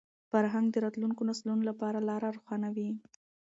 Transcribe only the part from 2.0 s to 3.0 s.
لاره روښانوي.